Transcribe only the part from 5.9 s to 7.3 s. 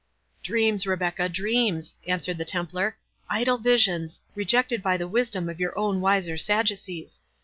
wiser Sadducees.